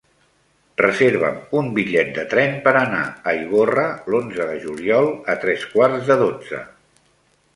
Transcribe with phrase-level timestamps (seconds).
[0.81, 6.09] Reserva'm un bitllet de tren per anar a Ivorra l'onze de juliol a tres quarts
[6.09, 6.63] de dotze.